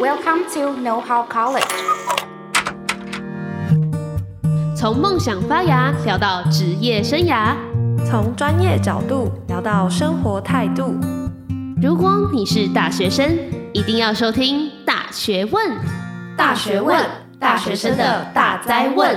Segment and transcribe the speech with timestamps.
[0.00, 1.62] Welcome to Know How College。
[4.76, 7.54] 从梦想发芽聊到职业生涯，
[8.04, 10.96] 从专业角度聊到生活态度。
[11.80, 13.38] 如果你是大学生，
[13.72, 15.70] 一定要收听《大学问》。
[16.36, 17.00] 大学问，
[17.38, 19.16] 大学生的大灾问。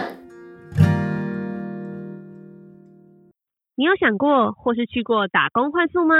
[3.76, 6.16] 你有想过或是去过打工换宿吗？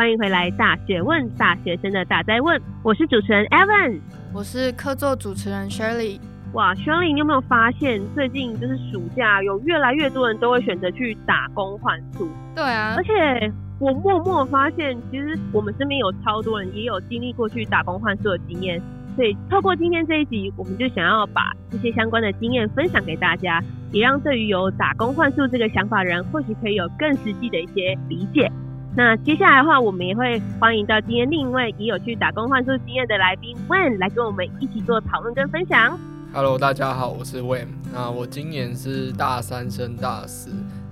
[0.00, 2.58] 欢迎回来《大学问》，大学生的大灾问。
[2.82, 4.00] 我是主持人 Evan，
[4.32, 6.18] 我是客座主持人 Shirley。
[6.54, 12.30] 哇，Shirley，你有没有发现最近就是暑假，有越来越多人都会选择去打工换宿？
[12.56, 18.80] 对啊，而且我默默发现，其实我们身边有超多人也有经历过去打工换宿的经验。
[19.16, 28.50] 所以透过今天这一集，我们就想要把这些相关的经验分享给大家，也让对于有打工换宿这个想法的人，或许可以有更实际的一些理解。
[28.96, 35.96] 那接下来的话，我们也会欢迎到今天另一位也有去打工换宿经验的来宾 Wen 来跟我们一起做讨论跟分享。
[36.34, 37.68] Hello，大家好，我是 Wayne。
[37.92, 40.50] 那我今年是大三升大四。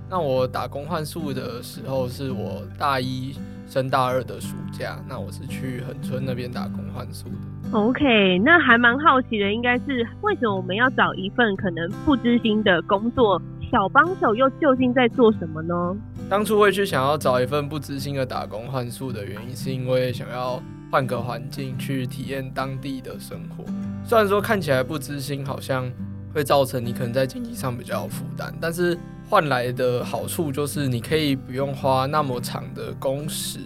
[0.09, 3.35] 那我打工换宿的时候是我大一
[3.67, 4.97] 升大二的暑假。
[5.07, 7.77] 那我是去恒春那边打工换宿的。
[7.77, 13.41] OK，那还蛮好奇的，应该是为什么我们要找一份可能不知心的工作？
[13.69, 15.95] 小帮手又究竟在做什么呢？
[16.29, 23.65] 当初会去想要找一份不知心的打工换宿的原因，是因为想要换个环境去体验当地的生活。
[24.05, 25.91] 虽然说看起来不知心，好像
[26.31, 28.95] 会造成你可能在经济上比较有负担，但是
[29.27, 33.57] 换来的好处就是你可以不用花那么长的工时，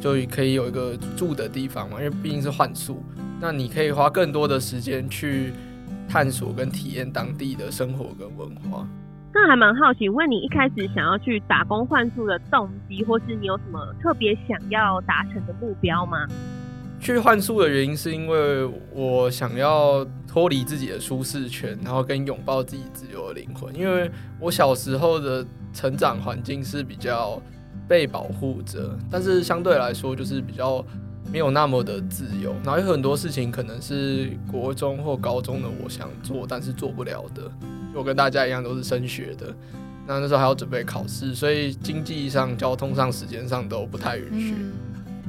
[0.00, 1.96] 就可以有一个住的地方嘛。
[1.98, 3.02] 因为毕竟是换宿，
[3.40, 5.52] 那你可以花更多的时间去
[6.08, 8.86] 探索跟体验当地的生活跟文化。
[9.32, 16.26] 那还蛮好奇，问你一开始想要去打工换宿的动机，或是你有什么特别想要达成的目标吗？
[16.98, 23.74] 去换宿的原因是因为我想要脱离自己的舒适圈，然后跟拥抱自己自由的灵魂。
[23.74, 27.40] 因为我小时候的成长环境是比较
[27.88, 30.84] 被保护着，但是相对来说就是比较
[31.32, 32.52] 没有那么的自由。
[32.64, 37.50] 然后有很多事情可能是国中或高中的我想做，但是做不了的。
[37.94, 39.54] 我跟大家一样都是升学的，
[40.06, 44.54] 那那时候还要准备考试，所以经济上、交通上、时间上都不太允许。
[44.54, 44.72] 嗯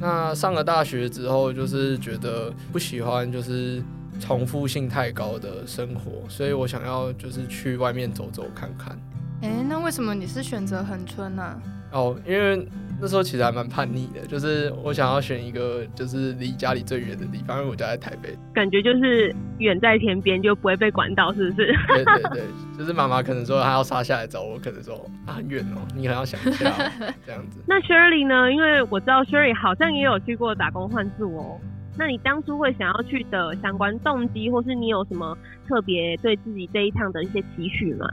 [0.00, 3.80] 那上了大学之后，就是觉得不喜欢就是
[4.18, 8.98] 重复性太高的生活，所以我想要就是去外面走走看看。
[9.42, 11.62] 哎、欸，那为什么你是选择恒春呢？
[11.92, 12.66] 哦，因为。
[13.02, 21.74] 那时候其实还蛮叛逆的，就是我想要选一个就是离家里最远的地方，因为我家在台北，感觉就是远在天边就不会被管到，是不是？
[21.88, 22.42] 对对对，
[22.78, 24.94] 就是妈妈可能说她要杀下来找我，可能说
[25.26, 26.70] 啊很远哦，你可能要想一下
[27.26, 27.60] 这样子。
[27.66, 28.52] 那 Shirley 呢？
[28.52, 31.58] 因为我知道 Shirley 好像也有去过打工换宿哦。
[31.98, 35.36] 那你当初会想要去的相关动机，或是你有什么
[35.66, 38.06] 特别对自己这一趟的一些期许吗？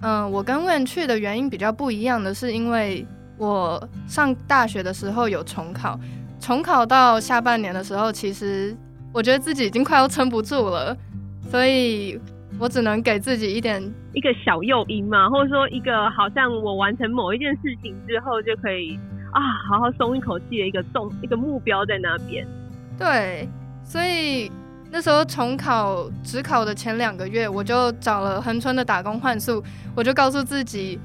[0.00, 3.06] 嗯，我跟 Wen 去的原因比较不一样的是，因为。
[3.42, 5.98] 我上大学的时候有重考，
[6.38, 8.72] 重考到下半年的时候，其实
[9.12, 10.96] 我觉得自己已经快要撑不住了，
[11.50, 12.20] 所以
[12.56, 13.82] 我只能给自己一点
[14.12, 18.96] 一个小诱因嘛，或者说一个好像我完成某一件事情之后就可以
[19.32, 22.46] 啊好好松一口气的一个动一个目标在那边。
[22.96, 23.48] 对，
[23.82, 24.52] 所以
[24.88, 29.60] 那时候重考只考的前两个月，我就找了恒春的打工换宿，
[29.96, 31.00] 我就告诉自己。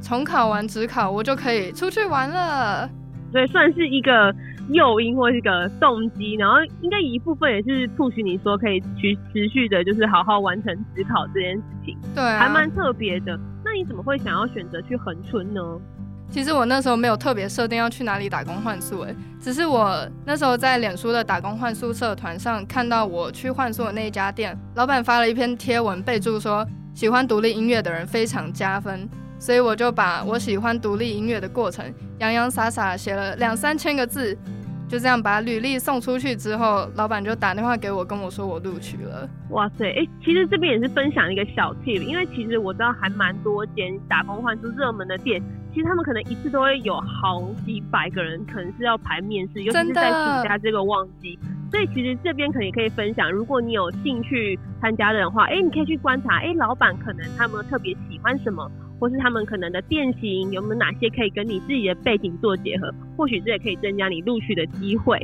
[0.00, 2.88] 重考完职考，我就可以出去玩了，
[3.32, 4.34] 所以算是一个
[4.70, 13.38] 诱因或是一个动机，然后应该一部分也是促使你说可以去持续的，就是好好完成职考这件事情，对啊，还蛮特别的。
[13.64, 15.60] 那你怎么会想要选择去恒春呢？
[16.30, 29.08] 其实我那时候没有特别设定要去哪里打工换宿，诶，只是我那时候在脸书的打工换宿社团上看到我去换宿的那一家店，老板发了一篇贴文，备注说喜欢独立音乐的人非常加分。
[29.38, 31.84] 所以我就把我喜欢独立音乐的过程
[32.18, 34.36] 洋洋洒洒写了两三千个字，
[34.88, 39.28] 就这样把履历送出去之后，老板就打电话给我，跟我说我录取了。
[39.50, 45.40] 哇塞，哎、其实这边也是分享一个小 tip，因为其实我知道还蛮多间打工换出热门的店，
[45.72, 51.38] 其实他们可能一次都会有好几百个人，可能是要排面试，尤其是在暑假这个旺季。
[51.70, 58.68] 所以其实这边可以可以分享，如果你有兴趣参加的话，哎、你可以去观察，哎、老板可能他们特别喜欢什么。
[58.98, 62.92] 或是他们可能的变形有没有哪些可以跟你自己的背景做结合？
[63.16, 65.18] 或许这也可以增加你录取的机会。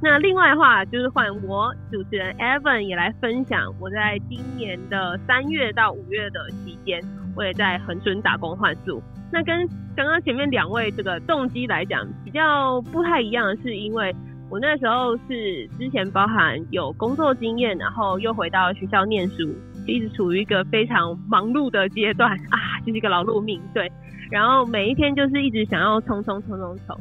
[0.00, 7.02] 那另外的话，就是换我主持人 Evan 也来分享，我在今年的三月到五月的期间，
[7.34, 9.02] 我也在恒春打工换宿。
[9.32, 14.14] 那跟刚刚前面两位这个动机来讲，比较不太一样的是，因为
[14.48, 19.52] 我那时候是之前包含有工作经验，然后又回到学校念书，
[19.92, 23.90] 一直处于一个非常忙碌的阶段啊，就是一个劳碌命，对。
[24.30, 27.00] 然后每一天就是一直想要冲冲冲冲冲。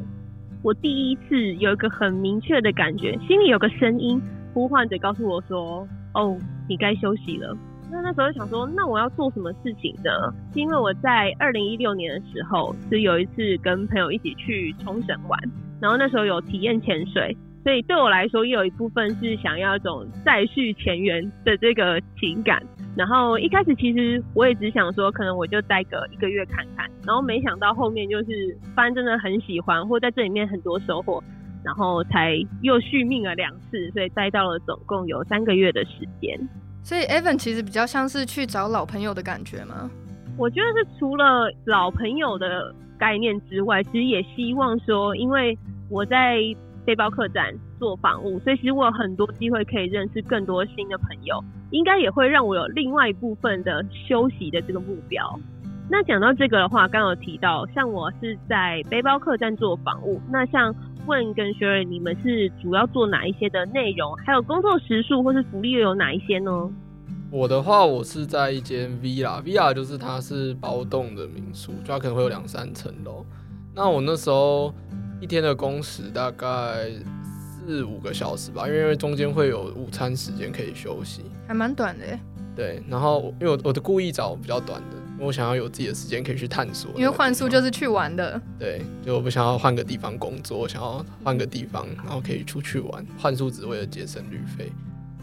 [0.64, 4.22] 我第一次有一个很明确的感觉，心里有个声音
[4.54, 6.38] 呼唤着告诉我说：“哦，
[6.68, 7.56] 你该休息了。”
[7.92, 10.12] 那那时候想说，那我要做什么事情呢？
[10.54, 15.40] 是因为我在二零一六年的时候是有一次跟朋友一起去冲绳玩，
[15.80, 22.62] 然后那时候有体验潜水，所以对我来说也有一部分是想要一种再续前缘的这个情感。
[22.98, 31.24] 然后一开始其实我也只想说，可能我就待个一个月看看，然后没想到后面就是发现真的很喜欢，或在这里面很多收获，
[31.64, 32.34] 然后才
[32.64, 36.36] 又续命了两次，所以待到了总共有三个月的时间。
[36.82, 39.90] 所以 Evan 其实比较像是去找老朋友的感觉吗？
[40.36, 45.56] 我觉得是除了老朋友的概念之外，其实也希望说，因为
[45.90, 46.40] 我在
[46.88, 55.38] 背包客栈做房务，所以其实我有很多机会可以认识更多新的朋友，应该也会让我有另外一部分的休息的这个目标。
[55.90, 60.74] 那讲到这个的话，刚有提到，像我是在背包客栈做房务，那像。
[61.08, 64.14] 问跟 s h r 你们是主要做哪一些的内容？
[64.26, 66.52] 还有工作时数或是福利又有哪一些呢？
[67.32, 73.26] 我的话，我是在一间 Villa，Villa 就是它是包栋的民宿，就它可能会有两三层楼。
[73.74, 74.74] 那我那时候
[75.20, 76.90] 一天的工时大概
[77.66, 82.20] 四五个小时吧，因为中间会有午餐时间可以休息，还蛮短的耶。
[82.56, 84.98] 对，然后因为我我的故意找比较短的。
[85.20, 88.40] 我想要有自己的时间可以去探索，因为换宿就是去玩的。
[88.60, 93.04] 对，就我不想要换个地方工作，我想要换个地方，然后可以出去玩。
[93.18, 94.72] 换宿只为了节省旅费。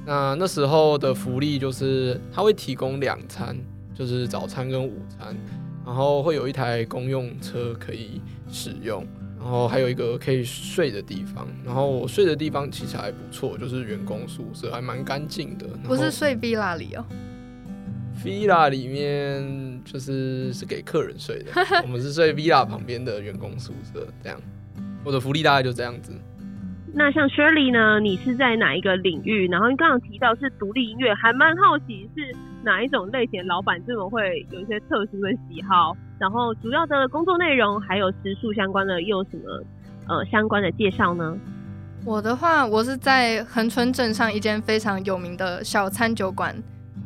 [0.05, 3.57] 那那时候的福利就是他会提供两餐，
[3.95, 5.37] 就是早餐跟午餐，
[5.87, 8.21] 然后会有一台公用车可以
[8.51, 9.07] 使用，
[9.45, 11.47] 然后还有一个可以睡的地方。
[11.63, 15.67] 然后我睡的地方其实还不错，就是员工宿舍，还蛮干净的。
[15.83, 17.05] 不是睡 villa 里哦。
[18.25, 21.53] villa 里面就是是给客人睡的，
[21.85, 24.41] 我们是睡 villa 旁边的员工宿舍，这样。
[25.05, 26.11] 我的福利大概就这样子。
[26.97, 28.01] 那像 Shirley 呢？
[28.01, 29.49] 你是在哪一个领域？
[29.49, 35.95] 然后你刚刚提到是独立音乐，还蛮好奇是哪一种类型的老板这么会有一些特殊的喜好？
[36.25, 39.63] 然后主要的工作内容还有食宿相关的又有什么
[40.09, 41.37] 呃相关的介绍呢？
[42.03, 46.57] 我的话，我是在恒春镇上一间非常有名的小餐酒馆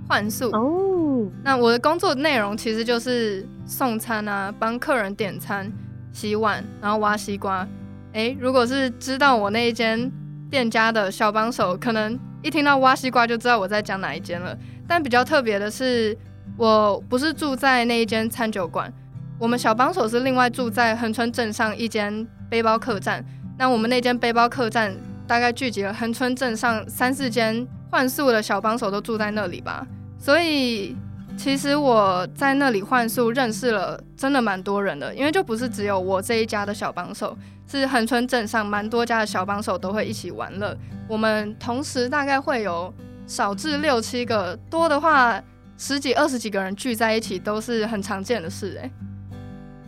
[0.09, 1.29] 幻宿哦。
[1.43, 5.69] 那我的工作内容其实就是送餐啊，帮客人点餐、
[6.13, 7.67] 洗碗，然后挖西瓜。
[8.13, 10.09] 诶，如果是知道我那一间
[10.49, 14.57] 店家的小帮手，可能一听到挖西瓜就知道我在讲哪一间了。
[14.87, 16.17] 但比较特别的是，
[16.57, 18.93] 我不是住在那一间餐酒馆，
[19.39, 23.25] 我们小帮手是另外住在恒村镇上一间背包客栈。
[23.57, 24.95] 那我们那间背包客栈
[25.27, 29.87] 大概聚集了恒村镇上三四间换宿的小帮手都住在那里吧，
[30.19, 30.97] 所以。
[31.37, 40.77] 其实我在那里换宿认识了真的蛮多人的，因为就不是只有我这一家的小帮手，是恒村镇上蛮多家的小帮手都会一起玩乐。
[41.07, 42.93] 我们同时大概会有
[43.25, 45.41] 少至六七个，多的话
[45.77, 48.91] 十几二十几个人聚在一起都是很常见的事欸。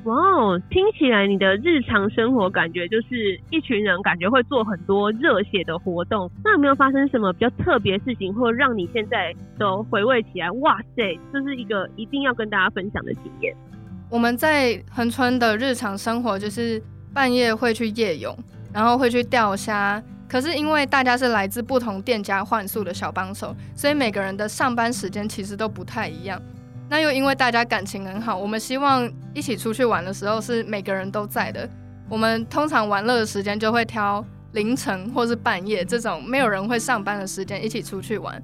[0.05, 6.31] 哇哦，听起来你的日常生活感觉就是一群人，感觉会做很多热血的活动。
[6.43, 10.50] 那有没有发生什么比较特别事情，或让你现在都回味起来？
[10.52, 13.54] 哇塞，这是一个一定要跟大家分享的经验。
[14.09, 18.35] 我们在恒春的日常生活就是半夜会去夜泳，
[18.73, 20.02] 然后会去钓虾。
[20.26, 26.40] 可是因为大家是来自不同店家换宿的小帮手，所以每个人的上班时间其实都不太一样。
[26.90, 31.66] 那又因为大家感情很好，我们希望一起出去玩的时候是每个人都在的。
[32.09, 38.42] 我们通常玩乐的时间就会挑凌晨或是半夜这种没有人会上班的时间一起出去玩。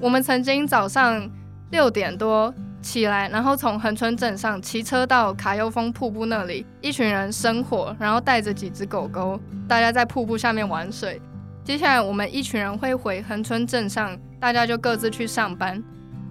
[0.00, 1.30] 我们曾经早上
[1.70, 11.22] 六点多起来，然后从恒村镇上骑车到卡悠峰瀑布那里，一群人生火，然后带着几只狗狗，大家在瀑布下面玩水。
[11.62, 15.80] 接下来我们一群人会回恒村镇上，大家就各自去上班。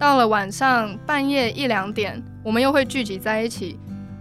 [0.03, 3.79] 到了晚上半夜一两点，我们又会聚集在一起，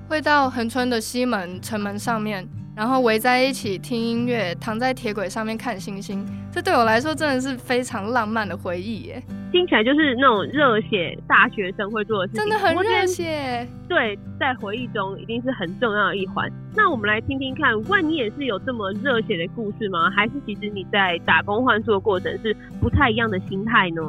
[0.08, 6.24] 会到横村的西门城门上面，然后围在一起听音乐，躺在铁轨上面看星星。
[6.52, 9.20] 这对我来说真的是非常浪漫的回忆耶！
[9.50, 13.66] 听起来就是那种热血大学生会做的事情，真的很热血。
[13.88, 16.48] 对，在回忆中一定是很重要的一环。
[16.76, 20.08] 那我们来听听看，万你也是有这么热血的故事吗？
[20.10, 24.00] 还是其实你在打工换宿的过程是不太一样的心态呢？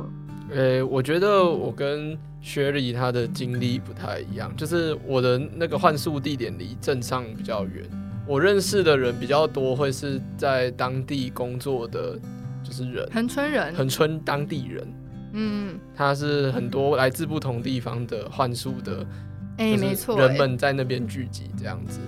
[0.54, 7.84] 呃、欸，我觉得我跟 Sherry 她的经历不太一样，就是我的那个换宿地点离镇上比较远，
[8.28, 12.20] 我认识的人比较多，会是在当地工作的，
[12.64, 14.88] 就是人，恒村人，恒村当地人，
[15.34, 19.06] 嗯，他是很多来自不同地方的换宿的，
[19.58, 22.00] 哎，没错，人们在那边聚集这样子。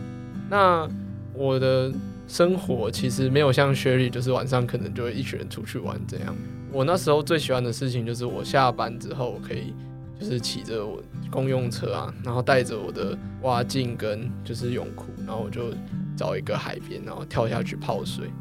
[0.50, 0.88] 那
[1.34, 1.92] 我的
[2.28, 6.36] 生活其实没有像 Sherry，就是晚上可能就会一群人出去玩这样。
[6.76, 9.74] 我那时候最喜欢的事情就是我下班之后可以。
[10.18, 15.74] 就是骑着我公用车啊，然后带着我的蛙镜跟就是泳裤，然后我就
[16.16, 18.32] 找一个海边，然后跳下去泡水，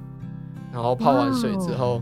[0.72, 2.00] 然后泡完水之后，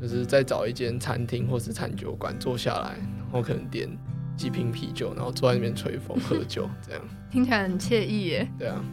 [0.00, 3.88] 就是再找一间餐厅或是餐酒馆坐下来，然后可能点
[4.36, 7.00] 几瓶啤酒，然后坐在那边吹风喝酒，这样
[7.30, 8.48] 听起来很惬意耶。
[8.58, 8.84] 对啊。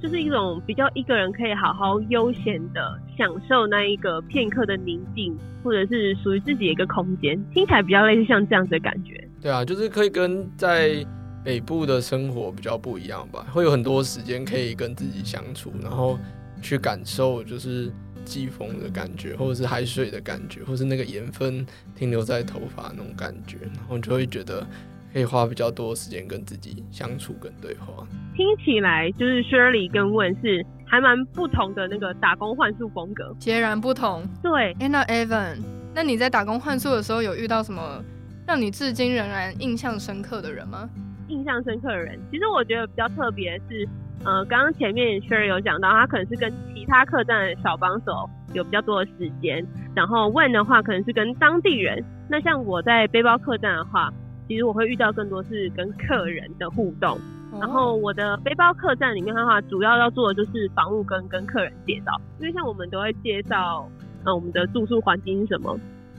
[0.00, 9.28] 就是一种比较一个人可以好好悠闲的享受那一个片刻的宁静，或者是属于自己的一个空间，听起来比较类似像这样子的感觉。
[9.40, 11.04] 对啊，就是可以跟在
[11.44, 16.18] 北部的生活比较不一样吧，会有很多时间可以跟自己相处，然后
[16.62, 17.90] 去感受就是
[18.24, 24.66] 季风的感觉，或者是海水的感觉，或是那个盐分停留在头发那种感觉，然后就会觉得。
[25.10, 28.06] 可以花比较多时间跟自己相处跟对话。
[28.38, 34.24] 听起来就是 Shirley 跟 Wen 是还蛮不同的那个打工换宿风格，截然不同。
[34.40, 35.56] 对，哎，那 Evan，
[35.92, 38.00] 那你在打工换宿的时候有遇到什么
[38.46, 40.88] 让你至今仍然印象深刻的人吗？
[41.26, 43.88] 印象深刻的人，其实我觉得比较特别是，
[44.24, 49.66] 呃，刚刚前面 Shirley 有讲到，他可能是跟其他客栈的小帮手有比较多的时间，
[49.96, 52.04] 然后 Wen 的话可能是跟当地人。
[52.30, 54.12] 那像我在背包客栈的话。
[54.46, 57.18] 其实我会遇到更多是跟客人的互动，
[57.52, 63.88] 然后我的背包客栈里面的话，主要要做的就是房务跟跟客人介绍，因为像我们都会介绍，
[64.24, 65.78] 呃，我们的住宿环境是什么，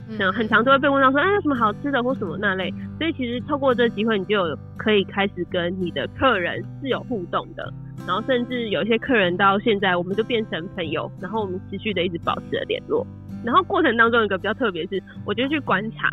[0.10, 7.72] 嗯，很常都会被问到说，哎，有什么好吃的或什么那类，所以其实透过这个机会，你就有可以开始跟你的客人是有互动的，
[8.08, 13.06] 然后甚至有些客人到现在我们就变成朋友，然后我们持续的一直保持着联络，
[13.46, 16.10] 然后过程当中有一个比较特别是，我就去观察。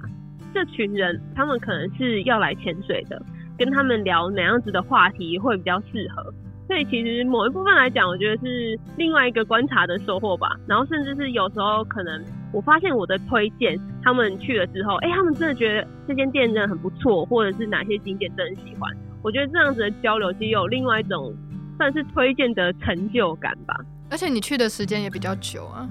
[0.54, 3.20] 这群人，他们可能是要来潜水的，
[3.58, 6.32] 跟他们聊哪样子的话题会比较适合。
[6.66, 10.56] 所以其实某一部分来讲，我觉得是另外一个观察的收获吧。
[10.66, 18.92] 然后甚至是有时候可能我发现我的推荐，他们去了之后，哎，他们真的觉得这间店真的很不错，或者是哪些景点真的很喜欢。
[19.22, 21.32] 我觉得这样子的交流，其实有另外一种
[21.76, 23.76] 算是推荐的成就感吧。
[24.10, 25.88] 而且你去的时间也比较久啊。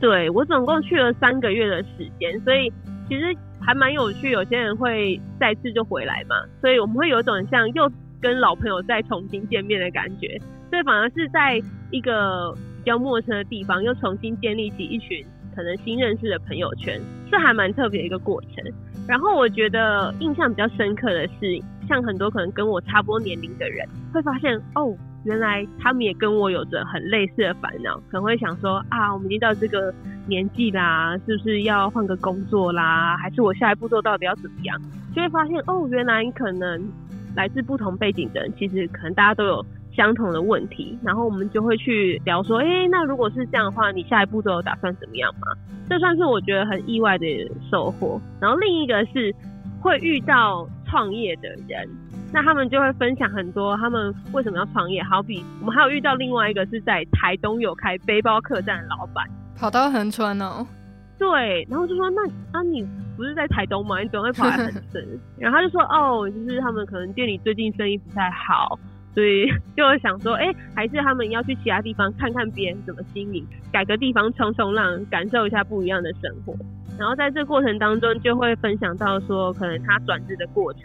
[0.00, 2.72] 对，我总共去了三个月的时间，所以
[3.08, 3.36] 其实。
[3.64, 7.90] 还蛮有趣，有些人会再次就回来嘛，所以我们会有一种像又
[8.20, 10.40] 跟老朋友再重新见面的感觉，
[10.70, 17.00] 所以反而是在一个比较陌生的地方，又重新建立起一群可能新认识的朋友圈，
[17.30, 18.64] 是还蛮特别的一个过程。
[19.08, 24.96] 然后我觉得印象比较深刻的是，像很多可能跟我差不多年龄的人，会发现哦。
[25.24, 29.94] 原来他们也跟我有着很类似的烦恼，可能会想说啊，我们已经到这个
[30.26, 33.16] 年纪啦，是不是要换个工作啦？
[33.16, 34.80] 还是我下一步做到底要怎么样？
[35.14, 36.82] 就会发现哦，原来可能
[37.36, 40.98] 来自不同背景的人，其实可能大家都有相同的问题。
[41.02, 45.46] 然后我们就会去聊说，诶，那如果是这样的话，你下一步都有打算怎么样吗？
[45.88, 47.26] 这算是我觉得很意外的
[47.70, 48.20] 收获。
[48.40, 49.32] 然后另一个是
[49.80, 51.88] 会遇到创业的人。
[52.32, 60.66] 那他们就会分享很多他们为什么要创业，好比我们还有遇到另外一个是在台东有开背包客栈的老板，跑到横川哦。
[61.18, 62.82] 对，然后就说那啊你
[63.16, 64.00] 不是在台东吗？
[64.00, 65.06] 你怎么会跑来横 村？
[65.38, 68.78] 然后他就说哦，就是他们可能店里最近生意不太好，
[69.14, 69.46] 所以
[69.76, 76.56] 就会想说，哎、欸，还是他们要去其他地方看看别人怎么经营，改个地方冲冲浪，感受一下不一样的生活。
[76.98, 80.82] 然后在这过程当中就会分享到说，可能他转职的过程。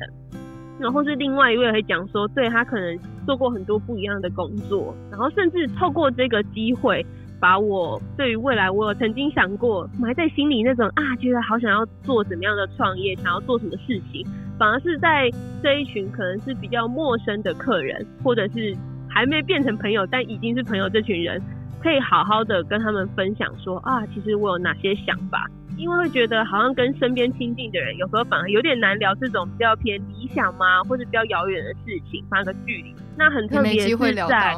[0.79, 7.05] 然后是另外一位会讲说，对，他可能做过很多不一样的工作，然后甚至透过这个机会，
[7.39, 14.25] 把我对于未来我有曾经想过埋在心里那种啊，觉得好想要做怎么样的创业，想要做什么事情，
[14.57, 15.29] 反而是在
[15.63, 18.75] 这一群可能是比较陌生的客人，或者是
[19.09, 21.41] 还没变成朋友但已经是朋友这群人，
[21.81, 25.49] 可以好好的跟他们分享说啊，其实我有哪些想法。
[25.77, 32.93] 因为会觉得好像跟身边亲近的人，有时候反而有点难聊这种比较偏理想嘛，或者比较遥远的事情，发个距离。
[33.15, 33.95] 那很特别是
[34.27, 34.55] 在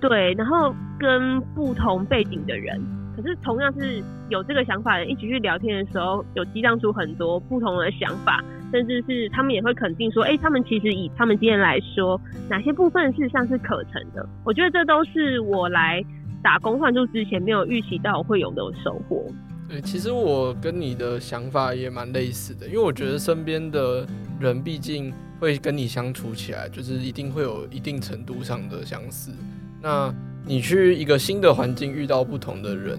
[0.00, 2.80] 对，然后跟不同背景的人，
[3.16, 14.26] 可是同样是有这个想法的人一起去聊天的时候，有激荡出很多不同的想法，甚至是他们也会肯定说，哎，他们其实以他们今天来说，哪些部分事实上是可成的。
[14.44, 16.02] 我觉得这都是我来
[16.42, 19.26] 打工换住之前没有预期到会有的收获。
[19.70, 24.04] 对，其实我跟你的想法也蛮类似的，因为我觉得身边的
[24.40, 29.30] 人毕竟会跟你相处起来，就是一定会有一定程度上的相似。
[29.80, 30.12] 那
[30.44, 32.98] 你去一个新的环境遇到不同的人，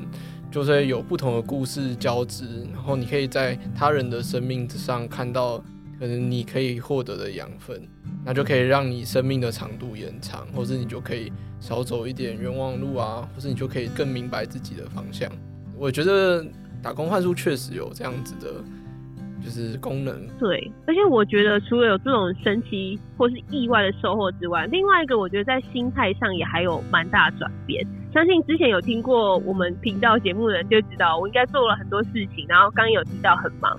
[0.49, 5.57] 就是有不同的故事交织，然后你可以在他人的生命之上看到
[5.99, 7.85] 可能你可以获得的养分，
[8.23, 15.29] 那就可以让你生命的长度延长，或是你就可以少走一点冤枉路啊，或是你就可以更明白自己的方向。
[15.77, 16.45] 我觉得
[16.81, 18.63] 打工换宿确实有这样子的。
[19.43, 27.83] 就是功能对，而且我觉得除了有这种神奇或是意外的收获之外，另外一个我觉得在心态上也还有蛮大转变。
[28.13, 33.75] 相信之前有听过我们频道节目的人就知道，我应该做了很多事情，然后刚有提到很忙，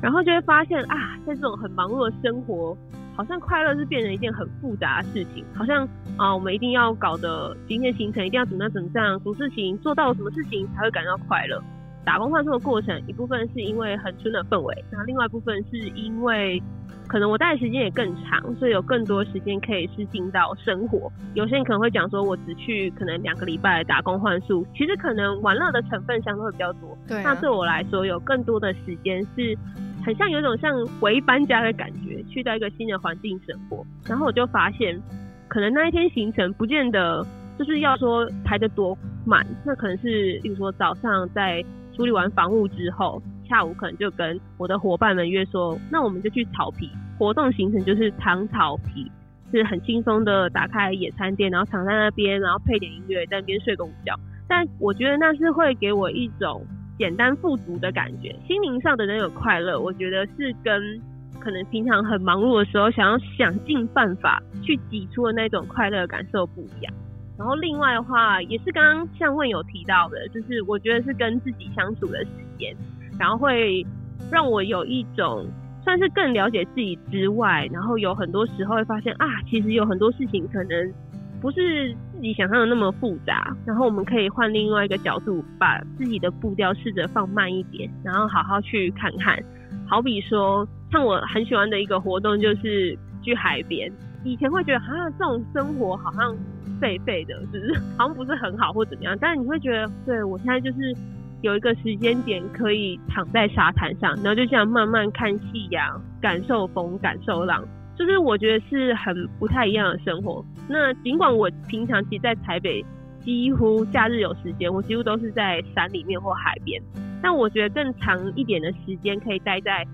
[0.00, 2.74] 然后就会发现啊，在这种很忙碌的生活，
[3.14, 5.86] 好像快乐是变成一件很复杂的事情，好像
[6.16, 11.62] 啊，我们一定要搞得今天行程一定要怎么样怎么样，什么事情做到什么事情才会感到快乐。
[12.04, 16.62] 打工换宿的过程，一部分是因为很春的氛围，然后另外一部分是因为
[17.06, 21.10] 可能我待的时间也更长，所以有更多时间可以是进到生活。
[21.34, 26.96] 有些人可能会讲说，我只去可能两个礼拜的打工换宿，其实可能玩乐的成分相对会比较多。
[27.08, 27.22] 对啊。
[27.24, 29.56] 那对我来说，有更多的时间是
[30.04, 33.84] 很像有一种像回搬家的感觉，去到一个新的环境生活。
[34.06, 35.00] 然后我就发现，
[35.48, 37.26] 可能那一天行程不见得
[37.58, 41.64] 就是要说排得多满，那可能是比如说早上在。
[41.96, 49.10] 处理完房务之后，下午可能就跟我的伙伴们约说，那我们就去草皮活动行程，就是躺草皮，
[49.52, 54.14] 是很轻松的打开野餐垫，然后躺在那边，然后配点音乐，在那边睡个午觉。
[54.48, 56.64] 但我觉得那是会给我一种
[56.98, 61.00] 简单富足的感觉，心灵上的那种快乐，我觉得是跟
[61.40, 66.92] 可能平常很忙碌的时候，想要想尽办法去挤出的那种快乐感受不一样。
[67.36, 72.74] 然后另外的话，也是刚刚像问有提到的，就是我觉得是跟自己相处的时间，
[73.18, 73.84] 然后会
[74.30, 75.46] 让我有一种
[75.82, 80.92] 算是更了解自己之外，然后有很多时候会发现啊，其实有很多事情可能
[81.40, 89.38] 不是自己想象的那么复杂，然后我们可以换另外一个角度，把自己的步调试着放慢一点，然后好好去看看。
[89.86, 93.92] 好比说，像我很喜欢的一个活动就是去海边，
[94.24, 96.36] 以前会觉得啊，这种生活好像。
[96.80, 100.94] 废废的，就是 好像不是很好或怎么样，但是你会觉得，对，我现在就是
[101.40, 107.64] 有一个时间点可以躺在沙滩上，然后就这样慢慢看夕阳，感受风，感受浪，
[107.96, 110.44] 就是我觉得是很不太一样的生活。
[110.68, 112.84] 那尽管我平常其实在台北，
[113.20, 116.82] 几乎假日有时间，我几乎都是在山里面或海边，
[117.22, 119.86] 但我觉得更长一点的时间可以待在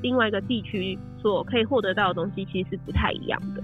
[0.00, 3.62] 另外一个地区，所可以获得到的东西其实是不太一样的。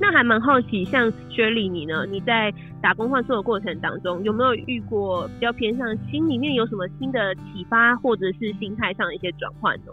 [0.00, 2.06] 那还蛮好奇，像雪莉你呢？
[2.06, 9.92] 你在打工换宿的过程当中，有没有遇过比较偏向心里面有什么新的启发，或者是心态上的一些转换呢？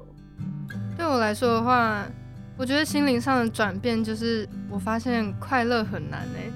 [0.95, 2.05] 对我来说的话，
[2.55, 6.51] 我觉得心灵上的转变就是，我发现快乐很难哎、欸。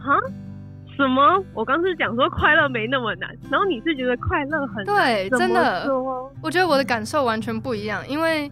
[0.00, 0.18] 哈？
[0.96, 1.44] 什么？
[1.52, 4.96] 我刚是讲说快乐没那么难，然后你是觉得快乐很难？
[4.96, 5.92] 对，真的。
[6.42, 8.50] 我觉得我的感受完全不一样，因为。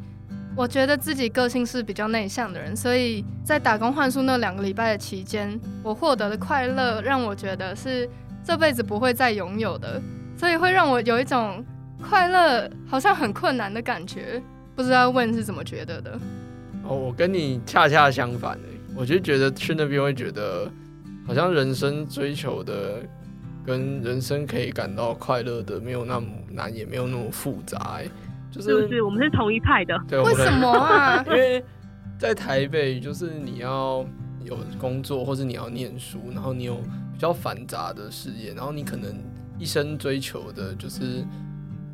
[0.55, 8.09] 我觉得自己个性是比较内向的人，所以在打工换宿那两个礼拜的期间，我获得的快乐让我觉得是
[8.45, 10.01] 这辈子不会再拥有的，
[10.37, 11.65] 所以会让我有一种
[12.03, 14.43] 快乐好像很困难的感觉。
[14.77, 16.19] 不知道问是怎么觉得的？
[16.85, 20.71] 哦，我跟你恰恰相反诶，我就觉得去那边会觉得
[21.27, 23.03] 好像人生追求的
[23.65, 28.07] 跟人生可以感到快乐的没有那么难，也没有那么复杂哎。
[28.53, 29.99] 就是，是不是我们是同一派的？
[30.07, 31.25] 对，为什么啊？
[31.27, 31.65] 因为
[32.19, 34.07] 在台北，就是你要
[34.45, 36.77] 有工作，或是你要念书，然后你有
[37.13, 39.13] 比较繁杂的事业，然后你可能
[39.59, 41.25] 一生追求的就是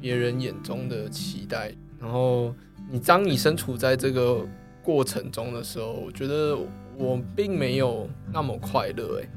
[0.00, 1.72] 别人眼中的期待。
[2.00, 2.54] 然后
[2.90, 4.46] 你当你身处在这个
[4.82, 6.58] 过程中的时候，我觉得
[6.96, 9.20] 我并没有那么快乐。
[9.20, 9.28] 哎，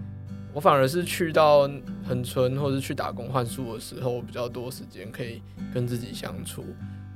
[0.53, 1.69] 我反而是去到
[2.03, 5.41] 恒春，或是去打工换宿的时候，我比较多时间可以
[5.73, 6.65] 跟自己相处。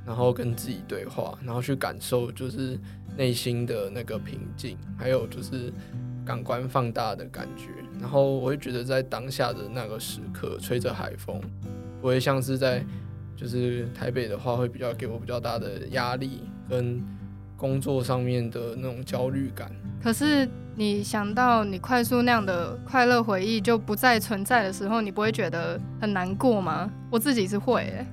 [0.06, 2.78] 然后跟自己对话，然后去感受，就是
[3.16, 5.72] 内心的那个平静，还有就是
[6.24, 7.70] 感官放大的感觉。
[8.00, 11.40] 然后我会觉得，在当下的那个时刻，吹着海风，
[12.00, 12.84] 不会像是在
[13.34, 17.02] 就是台北的话，会比较给我比较大的压力跟
[17.56, 19.70] 工作上面的那种焦虑感。
[20.02, 26.88] 可是你想到你快速那样的快乐回忆就不再存在的时候，你不会觉得很难过吗？
[27.10, 28.06] 我自己是会欸。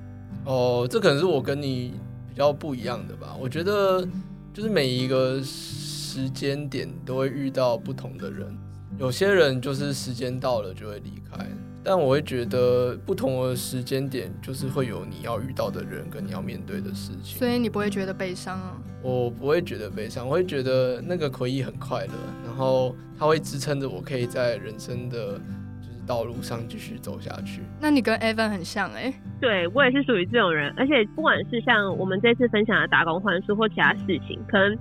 [0.44, 1.94] 哦，这可能是我跟你
[2.28, 3.36] 比较不一样的吧。
[3.40, 4.06] 我觉得
[4.52, 8.56] 就是每一个时间点都会遇到不同的人，
[8.98, 11.46] 有些人就是时间到了就会离开，
[11.82, 17.38] 但我会觉得不同的时间点就是会有你要遇到的人跟你要面对的事情。
[17.38, 18.76] 所以你不会觉得悲伤啊？
[19.02, 22.12] 我不会觉得悲伤，我会觉得那个回忆很快乐，
[22.46, 25.63] 然后它会支撑着我可以在人生的就是
[26.06, 27.62] 道路上继续走下去。
[27.80, 34.76] 那你跟 Evan 很像哎、欸，对我也是属于这种人，而且不管是像我们这次分享的打工换书或其他事情，可能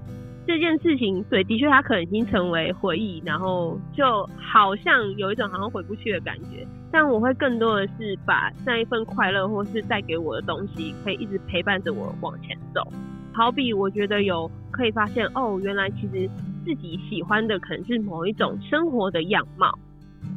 [0.46, 4.04] 这件事情对，的确它可能已经成为回忆，然后就
[4.38, 6.68] 好像有一种好像回不去的感觉。
[6.92, 12.82] 但我会更多的是把那一份快乐或是带给我的东西，可以一直陪伴着我往前走。
[13.34, 16.30] 好比我觉得有可以发现哦，原来其实
[16.64, 19.74] 自己喜欢的可能是某一种生活的样貌，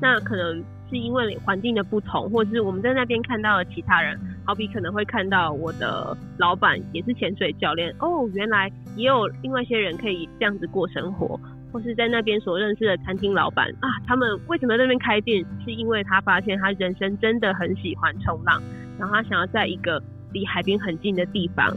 [0.01, 11.39] 那可能是因为环境的不同，或是我们在那边看到了其他人，好比可能会看到我的老板也是潜水教练，哦，原来也有另外一些人可以这样子过生活。
[11.73, 15.45] 或是在那边所认识的餐厅老板啊，他们为什么那边开店？
[15.63, 18.63] 是因为他发现他人生真的很喜欢冲浪，
[18.99, 21.69] 然后他想要在一个离海边很近的地方。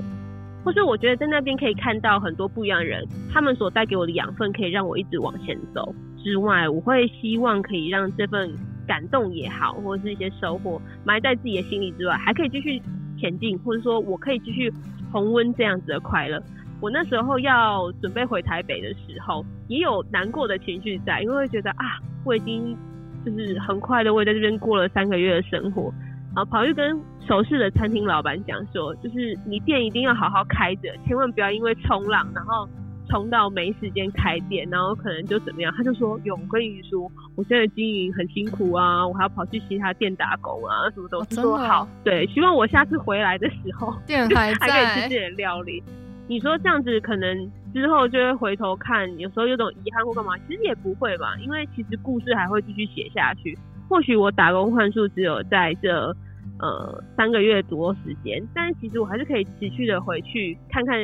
[0.64, 5.94] 或是我觉得在那边可以看到很多不一样的人，他们所带给我的养分可以让我一直往前走。
[6.24, 8.50] 之外，我会希望可以让这份
[8.90, 12.82] 感动也好，或者是一些收获埋在自己的心里之外，还可以继续
[13.20, 14.74] 前进，或者说我可以继续
[15.12, 16.42] 重温这样子的快乐。
[16.82, 22.76] 我那时候要准备回台北的时候，也有难过的情绪在，因为会觉得啊，我已经
[23.24, 25.94] 就是很快的，我也在这边过了三个月的生活，
[26.36, 32.68] 然后跑去跟熟识的餐厅老板讲说，就是你店一定要好好开着，千万不要因为冲浪，然后
[33.10, 35.74] 冲到没时间开店，然后可能就怎么样。
[35.76, 41.88] 他就说，有，我跟你说，我现在经营很辛苦啊，我还要跑去其他店打工啊，什么都说好。
[42.04, 45.84] 对，希望我下次回来的时候，店还在， 还可以吃自己的料理。
[46.28, 53.58] 你说这样子可能之后就会回头看，有时候有种遗憾或干嘛，其实也不会吧，因为其实故事还会继续写下去。
[53.90, 56.16] 或许我打工换数只有在这
[56.60, 60.96] 呃三个月多时间，但是其实我还是可以持续的回去看看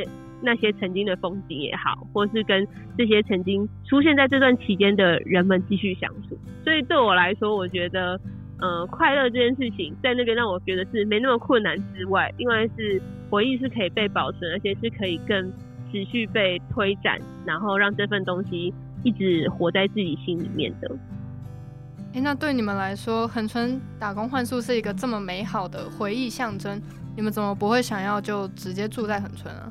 [0.42, 2.68] 那些曾经的风景也好，或是跟
[2.98, 6.38] 这些曾经出现在这段期间的人们继续相处。
[6.64, 8.20] 所以对我来说，我觉得。
[8.58, 15.52] 呃，快乐这件事情在那边让我觉得是没那么困难之外，另外是回忆是可以被保存，而且是可以更
[15.92, 20.90] 持续被推展，然后让这份东西一直活在自己心里面的。
[22.14, 26.82] 哎、那对你们来说，恒春打工换宿是一个这么美好的回忆象征，
[27.14, 29.70] 你们怎么不会想要就直接住在恒春啊？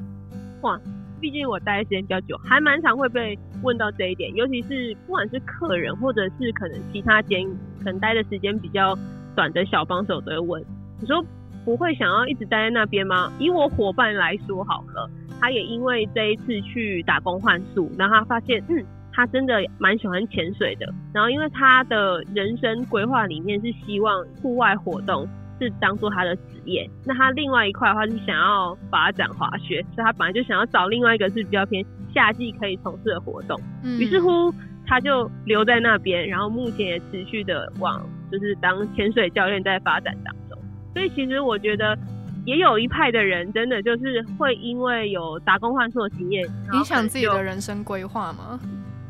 [0.64, 0.80] 哇！
[1.20, 7.46] 毕竟我待的时间比较久，还蛮常会被问到这一点，尤其是不管是客人或者是可能其他间
[7.78, 8.98] 可能待的时间比较
[9.34, 10.64] 短的小帮手都会问，
[11.00, 11.24] 你说
[11.64, 13.32] 不会想要一直待在那边吗？
[13.38, 15.08] 以我伙伴来说好了，
[15.40, 25.26] 他也因为这一次去打工换宿，然后他发现，嗯，他真的蛮喜欢潜水的，然后因为他的人生规划里面是希望户外活动。
[25.60, 33.60] 是当做他的职业，那他另外一块的话是想要发展滑雪，所以他本来就想要找另外一个是比较偏夏季可以从事的活动。
[33.82, 34.52] 嗯，于是乎
[34.86, 40.58] 他就留在那边，然后目前也持续的往就是当潜水教练在发展当中。
[40.92, 41.96] 所以其实我觉得
[42.44, 48.58] 也有一派的人真的就是会因为有打工换宿的经验，影响自己的人生规划吗？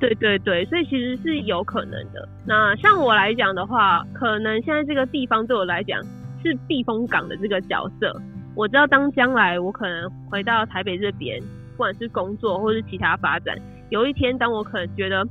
[0.00, 2.28] 对对对，所以其实是有可能的。
[2.44, 6.02] 那像我来讲的话，可能现在这个地方对我来讲。
[6.44, 8.14] 是避风港的这个角色，
[8.54, 11.40] 我知道当将来我可能回到台北这边，
[11.72, 13.56] 不管是工作或是其他发展，
[13.88, 15.22] 有一天当我可能觉得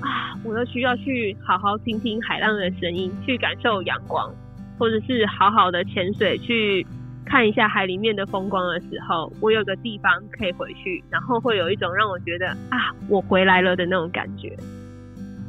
[0.00, 4.32] 啊，我又需要去好好听听海浪的声音，去感受阳光，
[4.78, 6.86] 或者是好好的潜水去
[7.24, 14.56] 看一下海里面的风光的时候，我有个地方可以回去，然后会有一种让我觉得啊，我回来了的那种感觉。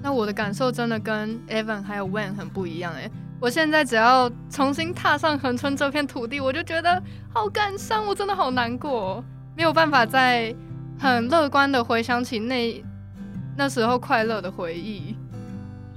[0.04, 3.10] 那我的感受真的跟 Evan 还有 Wen 很不一样哎。
[3.40, 9.24] 我现在只要重新踏上恒春这片土地，我就觉得好感伤，我真的好难过，
[9.56, 10.54] 没有办法再
[11.00, 12.84] 很乐观的回想起那
[13.56, 15.16] 那时候快乐的回忆。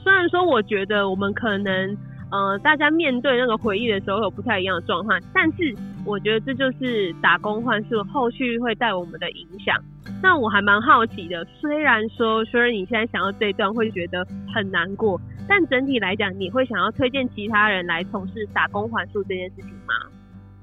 [0.03, 1.96] 虽然说，我觉得我们可能
[2.31, 5.74] 呃，大家面对那个回忆的时候有不太一样的状况，但是
[6.05, 9.74] 我觉得这就是打工换宿后续会带我们的影响。
[10.22, 15.18] 那我还蛮好奇的，虽然说，虽然你现在想到这一段会觉得很难过。
[15.48, 19.94] 但整体来讲，你会想要推荐其他人来从事打工换宿这件事情吗？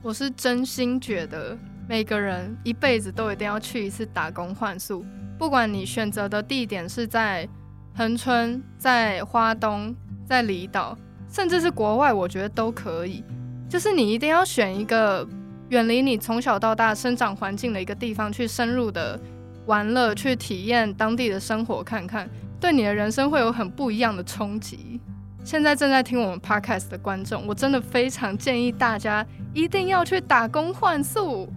[0.02, 1.58] 我是真心觉得
[1.90, 5.06] 每个人一辈子都一定要去一次打工换宿，
[5.38, 7.48] 不管你选择的地点是在
[7.94, 9.94] 恒春、在花东、
[10.26, 10.98] 在离岛，
[11.30, 13.24] 甚至是国外，我觉得都可以。
[13.68, 15.28] 就是你一定要选一个
[15.70, 19.20] 远离你从小到大生长环境的一个地方，去深入的
[19.66, 22.30] 玩乐，去体验当地的生活，看看。
[22.60, 25.00] 对你的人生会有很不一样的冲击。
[25.44, 31.48] 现在正在听我们 podcast 的观众，我真的非常建议大家一定要去打工换宿。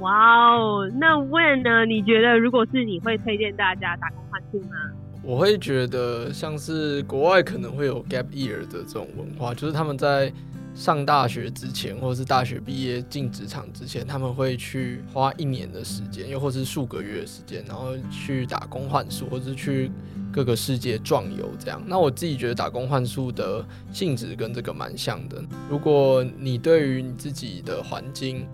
[0.00, 1.84] 哇哦，那 Wayne 呢？
[1.86, 4.76] 你觉得如果是你会推荐大家打工换宿吗？
[5.24, 10.32] 我会觉得像是国外可能会有 gap year 的这种文化，就是他们在
[10.74, 19.90] 上大学之前，或是大学毕业进职场之前，他们会去花一年的时间，又或是数个月的时间，然后去打工换宿，或是去
[20.32, 21.82] 各个世界壮游这样。
[21.86, 25.44] 那我自己觉得打工换宿的性质跟这个蛮像的。
[25.68, 28.46] 如果你对于你自己的环境，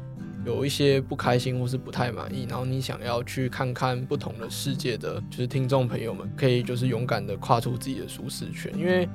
[0.45, 9.09] 有一些不开心或是不太满意，然后你想要去看看不同的世界的，就是听众朋友们，可以就是勇敢的跨出自己的舒适圈，因为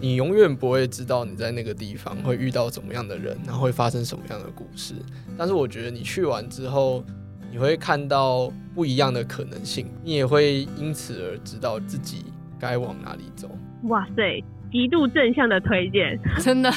[0.00, 4.94] 你永远不会知道你在那个地方会遇到怎么样的人，然后会发生什么样的故事。
[5.36, 7.04] 但是我觉得你去完之后，
[7.50, 12.26] 你会看到不一样的可能性，你也会因此而知道自己
[12.58, 13.50] 该往哪里走。
[13.84, 14.44] 哇塞！
[14.70, 16.70] 极度正向的推荐，真的。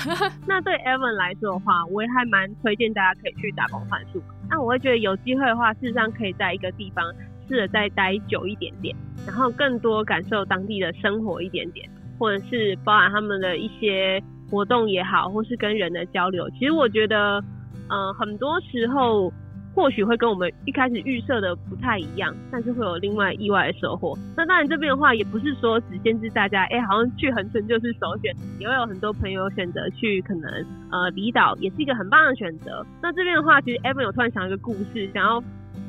[0.48, 4.24] 那对 Evan 来说的话，我也还蛮推荐大家可以去打工换宿。
[4.50, 7.04] 那我会觉得有机会的话，事实上可以在一个地方
[7.50, 8.96] 试着再待久一点点，
[9.28, 11.90] 然后更多感受当地的生活一点点，
[12.22, 16.48] 或者是包含他们的一些活动也好，或是跟人的交流。
[16.52, 17.44] 其实我觉得，
[17.90, 19.34] 嗯、很多时候。
[19.74, 24.14] 或许会跟我们一开始预设的不太一样，但是会有另外意外的收获。
[24.36, 30.52] 那当然这边的话，也不是说只限制大家，哎、好像去恒春就是首选，也会有很多朋友选择去可能
[30.92, 32.86] 呃离岛，也是一个很棒的选择。
[33.02, 35.42] 那这边的话，其实 Evan 有突然想一个故事，想要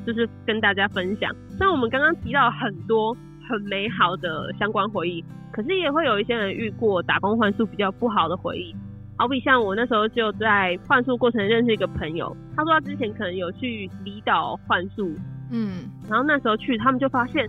[0.07, 1.35] 就是跟大家分享。
[1.49, 3.17] 虽然我们刚刚提到很多
[3.53, 8.75] 很美好的相关回忆，可是也会有一些人遇过打工换宿比较不好的回忆。
[9.19, 15.15] 好比像我那时候就在换宿过程认识一个朋友，他说他之前可能有去离岛换宿，
[15.51, 17.47] 嗯，然后那时候去，他们就发现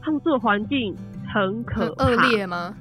[0.00, 0.96] 他们住的环境
[1.28, 2.74] 很可恶劣吗？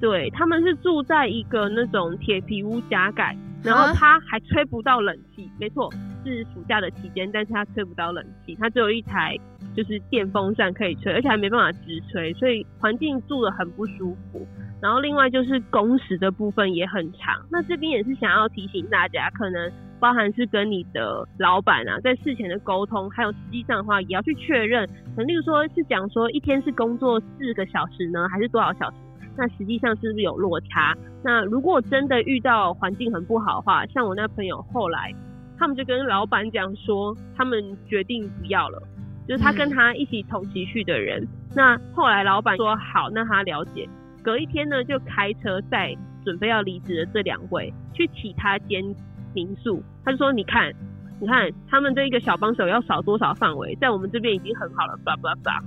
[0.00, 5.92] 对，他们是住在一个那种铁皮屋加盖，然后他还吹不到冷气，没错，
[6.24, 9.36] 是暑假的期间，但是他吹不到冷气，他只有一台
[9.74, 14.46] 就是电风扇可以吹，而且还没办法直吹，所以环境住的很不舒服。
[14.80, 24.86] 然后另外就是工时的部分也很长，那这边也是想要提醒大家，可能包含是跟你的老板啊，在事前的沟通，还有实际上的话也要去确认。
[25.16, 28.96] 可能例如说是讲说一天是工作四个小时呢，还是多少小时？
[29.38, 30.96] 那实际上是不是有落差？
[31.22, 35.14] 那如果真的遇到环境很不好的话，像我那朋友后来，
[35.56, 38.82] 他们就跟老板讲说，他们决定不要了，
[39.28, 41.22] 就是他跟他一起同期去的人。
[41.22, 43.88] 嗯、那后来老板说好，那他了解。
[44.24, 48.84] 隔一天呢，就开车载准备要离职的这两位去其他间
[49.32, 49.80] 民宿。
[50.04, 50.72] 他就说：“你看，
[51.20, 55.62] 你看，他们这一个小帮手要少多少范围，在我们这边已经很好了。”叭叭叭。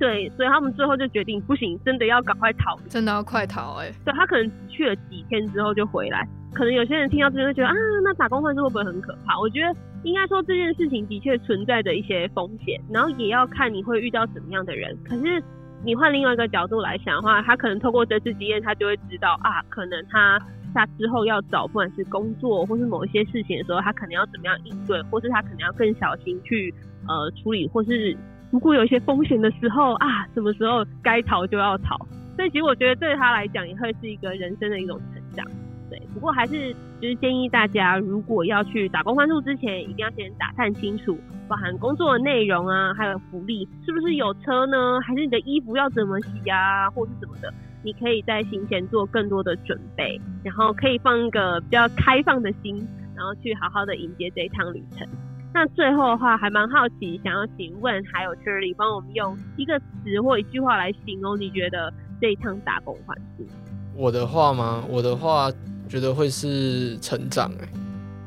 [0.00, 3.94] 对，所以他们最后就决定，不行，真的要赶快逃，真的要快逃哎、欸。
[4.04, 6.26] 对，他可能去了几天之后就回来。
[6.52, 9.38] 可能有些人听到这边就觉得啊，那打工换是会不会很可怕？
[9.38, 14.98] 我觉得应该说这件事情的确存在着一些风险，然后也要看你会遇到什么样的人。
[15.04, 15.40] 可是。
[15.82, 20.38] 你换另外一个角度来想的话，他可能透过这次经验，他就会知道啊，可能他
[20.74, 26.74] 他之后要找不管是工作或是某一些事情的时候，他可能要怎么样应对，或是他可能要更小心去
[27.08, 28.14] 呃处理，或是
[28.50, 31.96] 如果有一些风险的时候啊，什么时候该逃就要逃。
[32.36, 35.46] 所以其实我觉得对他来讲也会是一个人生的一种成长。
[35.90, 45.00] 对，不过还是就是建议大家，如果要去打工换宿之前，一定要先打探清楚，包含工作的内容啊，还有福利，是不是有车呢？
[45.00, 47.52] 还是你的衣服要怎么洗啊，或是什么的？
[47.82, 52.76] 你可以在行前做更多的准备，然后可以放一个比较开放的心，
[53.16, 55.06] 然后去好好的迎接这一趟旅程。
[55.52, 63.46] 那最后的话，还蛮好奇，想要请问还有 Shirley 帮我们用一个词或一句话来形容，你觉得这一趟打工换宿？
[63.94, 64.84] 我的话吗？
[64.88, 65.50] 我的话。
[65.90, 67.68] 觉得会是成长哎，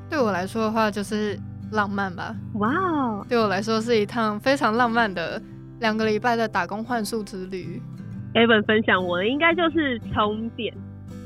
[0.10, 1.40] 对我来说的话就是
[1.72, 2.36] 浪漫吧。
[2.56, 5.42] 哇哦，对我来说是一趟非常浪漫的
[5.80, 7.82] 两个礼拜的打工换宿之旅。
[8.34, 10.76] Evan 分享我的应该就是充电，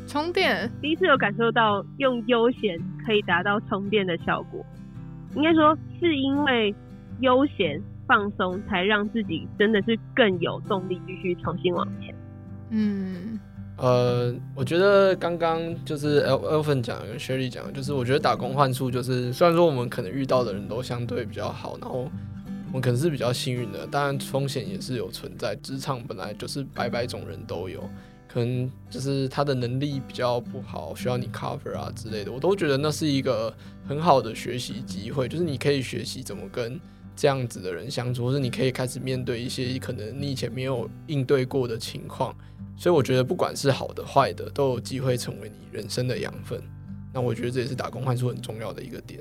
[0.06, 4.64] 充电第一次有感受到用悠闲可以达到充电的效果。
[5.36, 6.74] 应该说是因为
[7.20, 12.16] 悠闲放松，才让自己真的是更有动力继续重新往前。
[12.70, 13.40] 嗯。
[13.80, 22.10] 呃，我觉得刚刚就是 Elfen 讲跟 Shirley 讲，就是我觉得打工换宿就是，虽然说我们可能遇到的人都相对比较好，然后
[22.70, 25.56] 我们可能是比较幸运的，当然风险也是有存在。
[25.58, 27.88] 职场本来就是百百种人都有，
[28.38, 33.52] 可能就是他的能力比较不好，需要你 cover 啊之类的，我都觉得那是一个
[33.88, 36.80] 很好的学习机会，就是你可以学习怎么跟
[37.16, 42.32] 这样子的人相处，或是你可以开始面对一些可能你以前没有应对过的情况。
[42.76, 46.62] 所以我觉得，不管是好的坏的，都有机会成为你人生的养分。
[47.12, 49.20] 那我觉得这也是打工换宿很重要的一个点。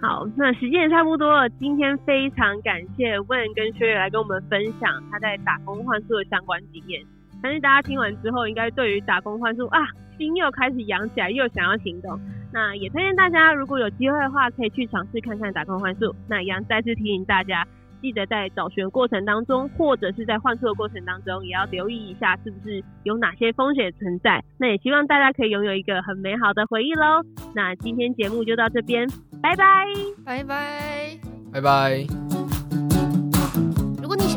[0.00, 1.50] 好，那时间也差不多了。
[1.58, 7.02] 今天非常感谢问跟薛岳来跟我们分享他在打工换宿的相关经验。
[7.42, 9.80] 相信大家听完之后，应该对于打工换宿啊，
[10.18, 12.18] 心又开始痒起来，又想要行动。
[12.52, 16.14] 那也推荐大家，如果有机会的话，可以去尝试看看打工换宿。
[16.28, 17.66] 那一样再次提醒大家，
[18.00, 24.42] 记得在找寻过程当中，或者是在换宿的过程当中，也要留意一下是不是有哪些风险存在。
[24.58, 27.22] 那也希望大家可以拥有一个很美好的回忆喽。
[27.54, 29.06] 那今天节目就到这边，
[29.42, 29.84] 拜拜，
[30.24, 31.18] 拜拜，
[31.52, 32.25] 拜拜。